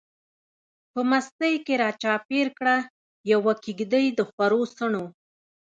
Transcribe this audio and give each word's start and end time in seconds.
په 0.93 0.99
مستۍ 1.09 1.55
کی 1.65 1.73
را 1.81 1.89
چار 2.01 2.19
پیر 2.29 2.47
کړه، 2.57 2.77
یوه 3.31 3.53
کیږدۍ 3.63 4.05
دخورو 4.19 4.61
څڼو 4.75 5.05